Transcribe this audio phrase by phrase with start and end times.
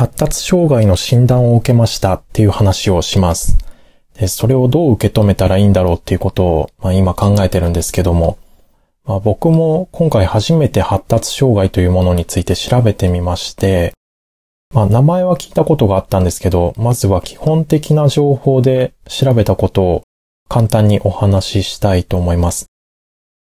[0.00, 3.58] 発達障害の診断を受けましたっていう話をします。
[4.14, 8.38] でそれをどう受け止めたらいいんだろうっていうことを、まあ、今考えてるんですけども、
[9.04, 13.92] まあ、僕も今回初めて発達障害というものについて調べてみまして、
[14.74, 20.02] まあ、名前は聞いたことがあったんですけど、まずは基本的な情報で調べたことを
[20.48, 22.68] 簡単にお話ししたいと思います。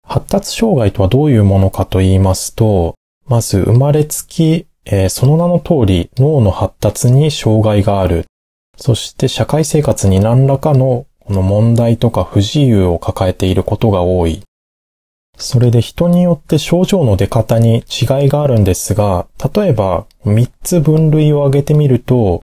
[0.08, 2.94] 発達障害とはどういうものかと言いますと、
[3.26, 8.26] まず生まれつき、えー、その名の通り脳の発達に障害がある。
[8.78, 14.44] そして社会生活に何らかのこの問題とか不自由を抱えていることが多い。
[15.38, 22.42] それで人によって症状の出方に違いがあるんですが、例えば3つ分類を挙げてみると、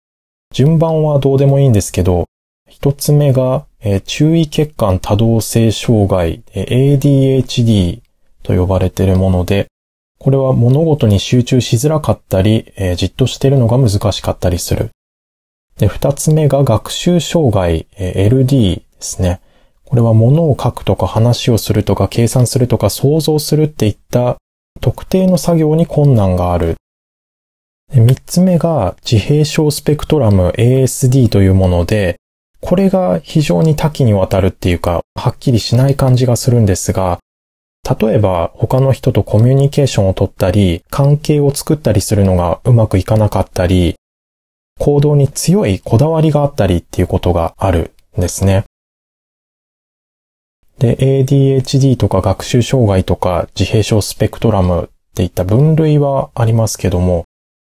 [0.54, 2.24] 順番はどうでもいいんですけど、
[2.70, 8.00] 1つ目が、えー、注意欠陥多動性障害、ADHD
[8.42, 9.66] と呼ばれているもので、
[10.18, 14.90] これは物事に集中しづらかったり、えー、じっとしているのが難しかったりする。
[15.78, 19.40] で、二つ目が学習障害、えー、LD ですね。
[19.84, 24.36] これは物を書くとか話をするとか計算するとか想像するっていった
[24.80, 26.76] 特定の作業に困難がある。
[27.94, 32.16] 三つ目が自閉症スペクトラム ASD というもので、
[32.60, 37.18] これが非常に多岐にわたるっていうか、はっきりしない感じがするんですが、
[37.88, 43.94] 例えば他の人とコミュニケーションをとったり、関係を作ったりするのがうまくいかなかったり、
[44.78, 48.64] 行動に強いこだわりがあったりっていうことがあるんですね。
[50.78, 57.24] で、ADHD とか学習障害とか自閉症スペクトラムっていった分類はありますけども、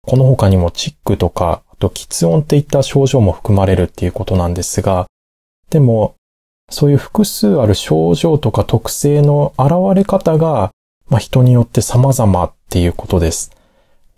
[0.06, 5.06] この他にもチックとか、あと喫音っていった症状も含まれるっていうことなんですが、
[5.70, 6.16] でも、
[6.70, 10.72] そういう複数ある症状とか特性の現れ方が、
[11.10, 13.52] まあ、人によって様々っていうことです。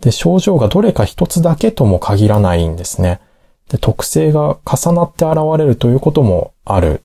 [0.00, 3.20] で、症状がどれか一つだけとも限らないんですね。
[3.68, 7.02] で、特性が重なって現れるということもある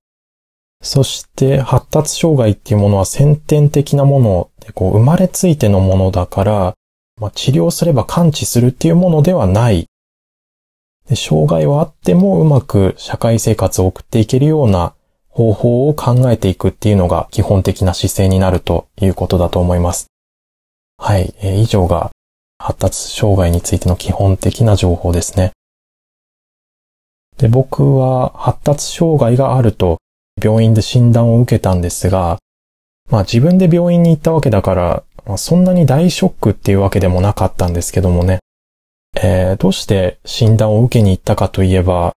[0.81, 6.73] そして発達障害っていうものは先天的なもので、こう生まれついてのものだから、
[7.19, 9.87] まあ、治療すれば完治するっていうものではない。
[11.09, 14.93] で障害はあってもうまく社会生活を送っていけるような
[15.37, 20.07] 方法を考えていくっていうのが基本的な姿勢になるということだと思います。
[20.97, 22.09] はい、えー、以上が
[22.57, 25.51] 発達障害についての基本的な情報ですね。
[27.37, 29.99] で、僕は発達障害があると
[30.43, 32.39] 病院で診断を受けたんですが、
[33.11, 38.39] まあ自分で病院に行ったわけだから、まあ、そんなに大ショックっていうわけでもなかったんですけどもね。
[39.21, 42.13] えー、どうして診断を受けに行ったかといえば、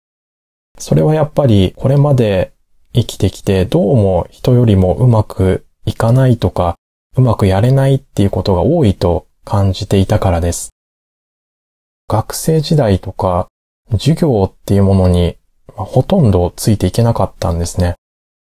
[0.79, 2.53] それはやっぱりこれまで
[2.95, 6.77] 生きてきてどうも人よりもうまくいかないとか、
[7.17, 10.71] うまくやれないっていうことが多いと感じていたからです。
[12.09, 13.49] 学生時代とか
[13.93, 15.37] 授業っていうものに
[15.75, 17.95] ほとんどついていけなかったんですね。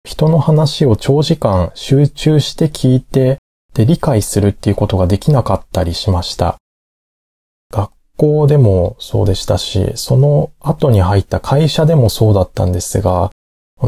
[0.05, 3.39] 人の話を長時間集中して聞いて、
[3.75, 6.57] で理解するっていうことができなかったりしました。
[7.73, 13.31] 学校でもそうでしたし、その後に入った会社でもそうだったんですが、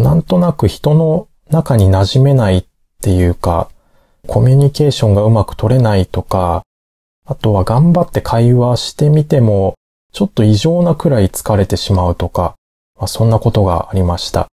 [0.01, 2.65] なんとなく人の中に馴染めないっ
[3.03, 3.69] ていうか、
[4.27, 6.63] コミュニケーションがうまく取れないとか、
[7.27, 9.75] あとは頑張って会話してみても、
[10.13, 12.55] ちょっと異常なくらい疲れてしまうとか、
[12.97, 14.49] まあ、そんなことがありました。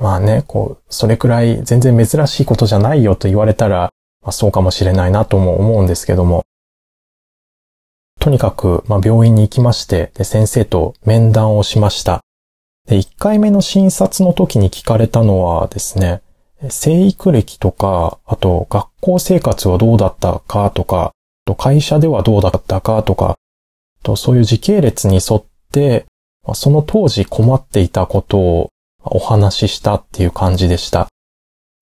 [0.00, 3.90] まあね、こう、それくらい全然珍しいことじゃないよと言われたら、
[4.22, 6.44] まあ、そうかもしれないなとも思うんですけども。
[8.20, 12.20] とにかく、まあ、病院に行きまして、で、先生と面談をしました。
[12.86, 16.22] で、1回目の診察の時に聞かれたのはですね、
[16.70, 21.12] 生育歴とか、あと学校生活はどうだったかとか、
[21.44, 23.36] と会社ではどうだったかとか、
[24.02, 26.06] とそういう時系列に沿って、
[26.54, 28.68] その当時困っていたことを
[29.02, 31.08] お話ししたっていう感じでした。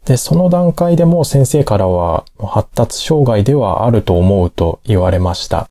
[0.06, 5.68] で、その段階でも先生からは発達障害ではあると思うと言われました。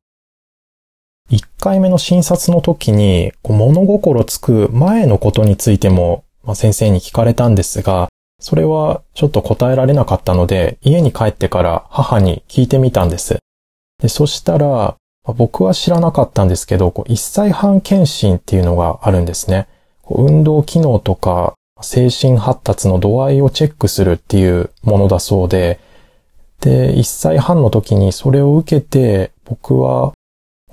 [1.34, 6.24] 1回目の診察の時に物心つく前のことについても
[6.54, 8.08] 先生に聞かれたんですが、
[8.40, 13.38] それはちょっと答えられなかったので、家に帰ってから母に聞いてみたんです。
[14.00, 19.66] でそしたら、僕は知らなかったんですけど、1歳半検診っていうのがあるんですね。
[20.08, 25.80] 運動機能とか精神発達の度合いをチェックするっていうものだそうで、
[26.60, 30.13] で、1歳半の時にそれを受けて、僕は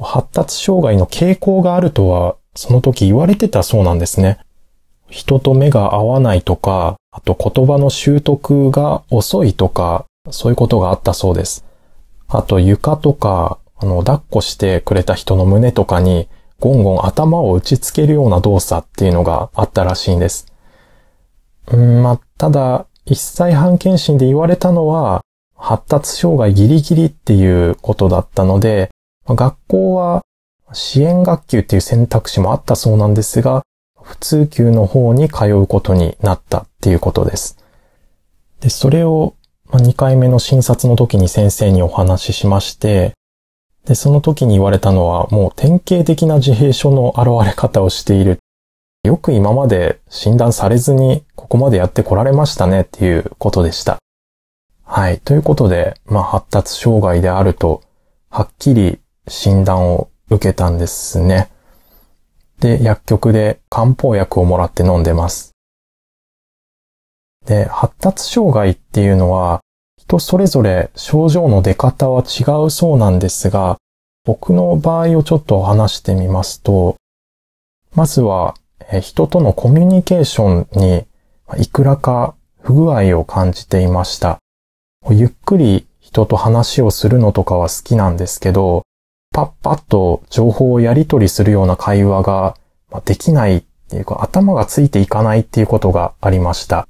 [0.02, 4.40] 発達障害の傾向があるとは、その時言われてたそうなんですね。
[5.10, 11.66] 人と目が合わないとか、あと言葉の習得が遅いとか、そういうことがあったそうです。
[12.28, 20.46] あと床とか、あの、抱っこしてくれた人の胸とかにゴンゴン頭を打ちつけるような動作っていうのがあったらしいんです。
[21.72, 25.22] うん、まあ、ただ、一歳半検診で言われたのは、
[25.56, 28.90] 発達障害ギリギリっていうことだったので、
[29.28, 30.22] 学校は
[30.74, 33.64] 支援学級っていう選択肢もあったそうなんですが、
[34.02, 37.58] 普通級の方に通うことになったっていうことです。
[38.62, 39.36] で、それを
[39.70, 43.14] 2回目の診察の時に先生にお話ししまして、
[43.86, 48.40] で、その時に言われたのはもう典型的な自閉症の現れ方をしている。
[49.04, 53.98] よく今まで診断されずにここまでやってこられましたねっていうことでした。
[54.84, 55.20] はい。
[55.20, 57.82] ということで、まあ発達障害であると、
[58.30, 59.00] はっきり
[59.32, 61.50] 診断を受けたんですね。
[62.60, 65.52] で、薬局で漢方薬をもらって飲んでます。
[67.46, 69.62] で、発達障害っていうのは、
[69.98, 73.78] 人それぞれ症状の出方は違うそうなんですが、
[74.26, 76.98] 僕の場合をちょっと話してみますと、
[77.96, 78.56] まずは、
[79.02, 81.06] 人とのコミュニケーションに
[81.58, 84.40] いくらか不具合を感じていました。
[85.10, 88.84] ゆっくり人と話をするのとかは好きなんですけど、
[89.34, 92.56] パッパッと情報をやり取りするような会話が
[93.06, 96.88] できないっていうか頭がついていかないっていうことがありました。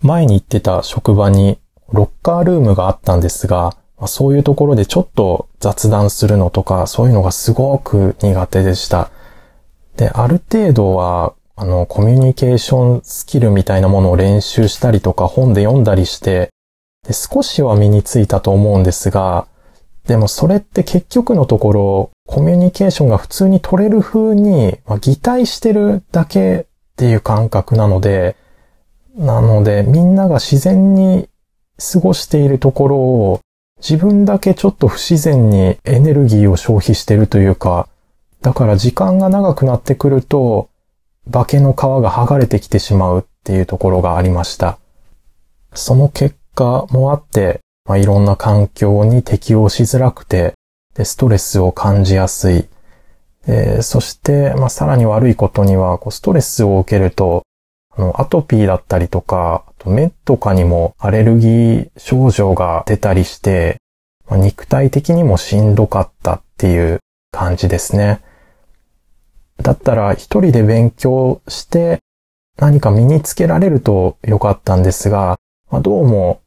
[0.00, 1.58] 前に行ってた職場に
[1.92, 3.76] ロッカールームがあったんですが、
[4.06, 9.10] そういうところでちょっと雑談するのとか、そういうのがすごく苦手でした。
[9.96, 16.50] で、ある程度は、あの、コミュニケーションスキルみたいなものを練習したりとか本で読んだりして、
[17.06, 19.46] で少しは身についたと思うんですが、
[20.06, 26.64] でもそれって結局のところ、コミュニケーションが普通に取れる風に、まあ、擬態してるだけっ
[26.96, 28.36] ていう感覚なので、
[29.16, 31.28] なのでみんなが自然に
[31.78, 33.40] 過ごしているところを
[33.78, 37.88] 自分だけちょっと不自然にエネルギーを消費してるというか、
[38.42, 40.68] だから時間が長くなってくると、
[41.30, 44.78] 化けの皮が剥がれてきてしまうっていうところがありました。
[45.72, 50.54] その結果もあって、まあ、いろんな環境に適応しづらくて、
[50.94, 52.66] で、ストレスを感じやすい。
[53.46, 57.42] でそして、まあ、さらに悪いことには、こうストレスを受けると、
[57.90, 63.76] あの、アトピーだったりとか、あと目とかにもアレルギー症状が出たりして、
[64.26, 67.00] まあ、肉体的にもしんどかったっていう
[67.32, 68.22] 感じですね。
[69.62, 72.00] だったら一人で勉強して
[72.58, 75.38] 何か身につけられるとよかったんですが、
[75.70, 76.40] まあ、どうも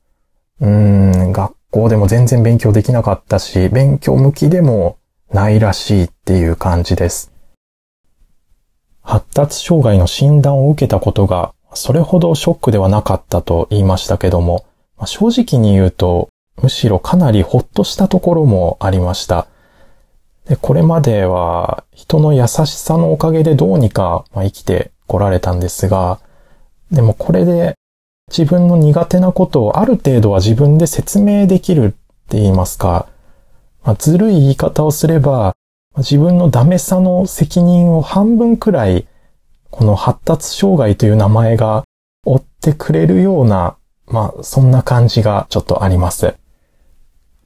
[0.59, 4.97] うん、学校でも全然勉強できなかったし、勉強向きでも
[5.31, 7.31] ないらしいっていう感じです。
[9.01, 14.65] 発達障害の診断を受けたことが、それほどショックではなかったと言いましたけども、
[15.05, 16.29] 正直に言うと、
[16.61, 19.47] むしろかなりほっとしたところもありました。
[20.47, 26.19] でこれまでは人の優しさのおかげでどうにか生きてこられたんですが、
[26.91, 27.75] でもこれで
[28.29, 31.89] 自分の苦手なことをある程度は自分で説明できるっ
[32.29, 33.07] て言いますか、
[33.83, 35.55] まあ、ずるい言い方をすれば、
[35.97, 39.07] 自分のダメさの責任を半分くらい、
[39.71, 41.85] この発達障害という名前が
[42.25, 43.77] 追ってくれるような、
[44.07, 46.35] まあ、そんな感じがちょっとあります。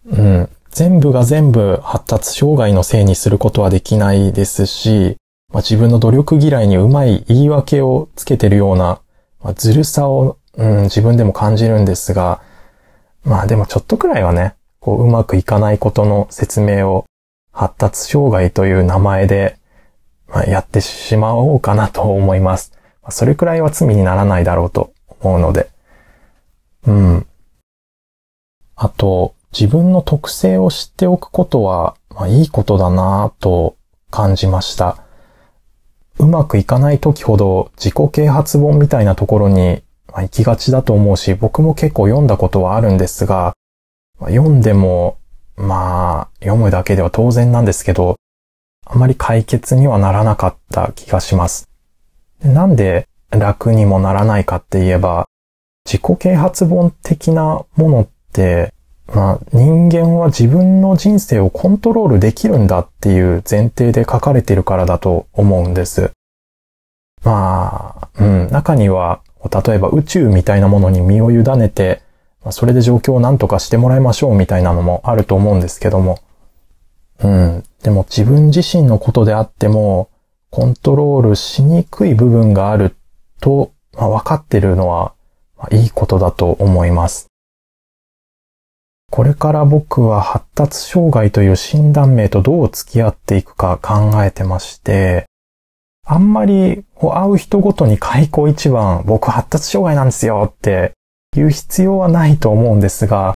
[0.06, 0.50] うん。
[0.72, 5.18] 全部が全部発達障害のせいにすることはできないですし、
[5.54, 9.00] まあ、自分の努力嫌いにうまい言い訳をつけてるような、
[9.44, 12.42] まあ、ずるさをうん、自分でも感じるんですが、
[13.24, 17.06] まあでもちょっとくらいはね、こううまくいかないことの説明を
[17.52, 19.58] 発達障害という名前で、
[20.28, 22.74] まあ、やってしまおうかなと思います。
[23.10, 25.70] それくらいは罪にならないだろうと思うので。
[26.88, 27.28] うん。
[28.76, 33.76] あと、自分の特性を知っておくことは、まあ、いいことだなぁと
[34.10, 35.04] 感じました。
[36.18, 43.56] うまくいかない時ほど自己啓発本みたいなところに、まあ行きがちだと思うし、僕も結構読んだことはあるんですが、
[44.20, 45.18] まあ、読んでも、
[45.56, 48.18] まあ、読むだけでは当然なんですけど、
[48.86, 51.70] あまり解決にはならなかった気がします。
[52.44, 55.28] なんで楽にもならないかって言えば、
[55.86, 58.74] 自己啓発本的なものって、
[59.14, 66.12] まあ、人間は自分の人生をコントロールできるんだっていう前提で書かれてるからだと思うんです。
[67.24, 72.02] まあ、うん、中には例えば宇宙みたいなものに身を委ねて、
[72.50, 76.20] それで状況を何とかしてもらいましょうみたいなのもあると思うんですけども。
[77.24, 77.64] うん。
[77.84, 80.10] でも自分自身のことであっても、
[80.50, 82.96] コントロールしにくい部分がある
[83.40, 85.14] と、まあ、分かってるのは、
[85.58, 87.28] まあ、いいことだと思います。
[89.12, 95.26] これから僕は発達障害という診断名とどう付き合っていくか考えてまして、
[96.12, 100.92] あんまり会う人ごとに開口一番僕発達障害なんですよって
[101.34, 103.34] 言う必要はないと思うんですが、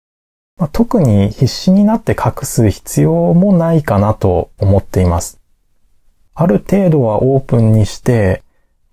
[0.58, 5.40] まあ、特に必死になって隠す必要もないかなと思っています。
[6.34, 8.42] ある程度はオープンにして、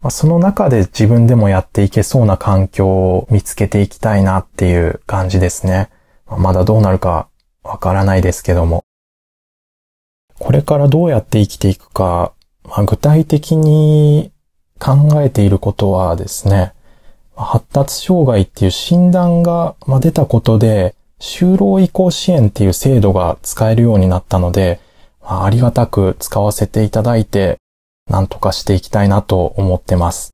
[0.02, 5.88] まあ、その中で自分でもやっていけそうな環境を見つけていきたいなっていう感じですね。
[6.26, 7.30] まだどうなるか
[7.62, 8.84] わからないですけども。
[10.38, 12.34] これからどうやって生きていくか、
[12.70, 14.30] まあ、具体的に
[14.78, 16.72] 考えていることはですね、
[17.34, 24.78] 発達障害っていう診断が出たことで、就労移行支援っていう制度が使えるようになったので、
[25.20, 27.58] ありがたく使わせていただいて、
[28.08, 30.30] なんとかしていきたいなと思ってます。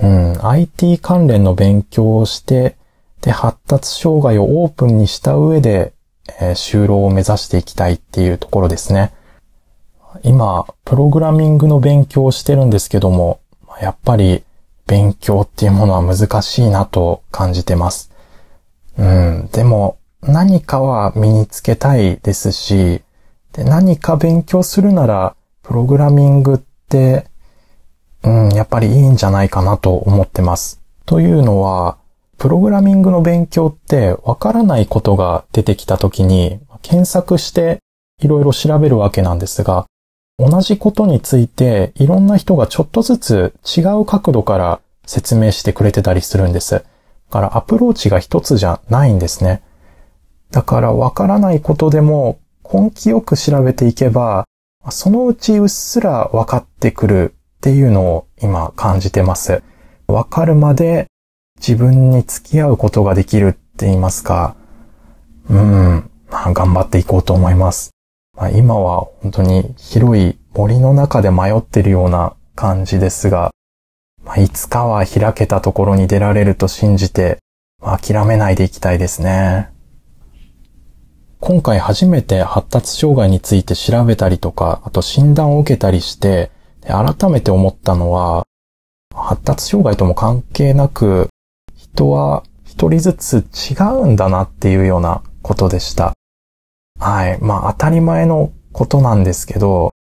[0.00, 2.76] うん、IT 関連の勉強をして、
[3.22, 5.94] で、発達障害をオープンにした上で、
[6.40, 9.12] えー、就労を目指していきたいっていうところですね。
[10.22, 13.40] 今、プログラミングの勉強をしてるんですけども、
[13.80, 14.44] やっぱり
[14.86, 18.10] 勉強っていうものは難しいなと感じてます。
[18.98, 23.02] うん、でも何かは身につけたいですし、
[23.52, 27.26] で何か勉強するなら、プログラミングって、
[28.22, 30.80] うん、やっぱりいいんじゃないかなと思ってます。
[31.06, 31.96] というのは、
[32.38, 37.78] プログラミングの勉強ってわからないことが出てきた時に検索して
[38.20, 39.86] いろいろ調べるわけなんですが、
[40.42, 46.74] 同じことについていろんな人がちょっとずつ違う角度から説明してくれてたりするんです。
[46.74, 46.80] だ
[47.30, 49.62] からアプローチが一つじゃないんですね。
[50.50, 54.44] だからわからないことでも根気よく調べていけば、
[54.90, 59.62] そのうちうっすら分かってくるっていうのを今感じてます。
[60.08, 61.06] わかるまで
[61.56, 64.56] 自分に付き合うことができるって言いますか、
[65.48, 67.91] うん、まあ、頑張っていこうと思います。
[68.42, 73.52] まあ、今は本当に広い森の中で迷ってるような感じですが、
[74.24, 77.38] まあ、いつかは開けたところに出られると信じて、
[77.80, 79.70] まあ、諦めないでいきたいですね。
[81.38, 86.50] 今回初めて発達障害について調べたりとか、あと診断を受けたりして、
[86.84, 88.44] 改めて思ったのは、
[89.14, 91.28] 発達障害とも関係なく、
[91.76, 96.14] 人は一人ずつ違うんだなっていうようなことでした。
[97.02, 97.38] はい。
[97.40, 99.92] まあ当たり前のことなんですけど、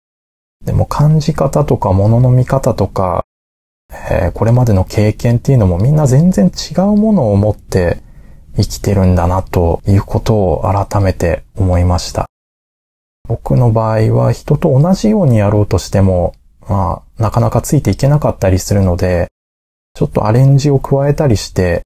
[0.66, 3.24] でも感じ方とか物の見方とか、
[3.88, 8.02] えー、これまでの経験っていうのもみんな全然違うものを持って
[8.54, 12.26] 生きてるんだなということを改めて思いました。
[13.26, 16.34] 僕の場合は人と同じようにやろうとしても、
[16.68, 19.28] まあ、なかなかついていけなかったりするので、
[19.94, 21.80] ちょっとアレンジを加えたりして、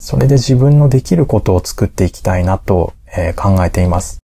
[0.00, 4.23] それで自分のできることを作っていきたいなと、えー、考えています。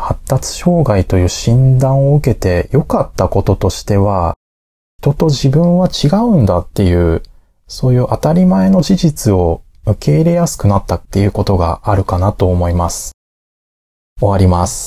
[0.00, 4.36] 発達障害という診断を受けて良かったこととしては、
[5.00, 7.22] 人と自分は違うんだっていう、
[7.66, 13.12] そういう当たり前の事実を受け入れやすくなったっていうことがあるかなと思います。
[14.20, 14.86] 終わります。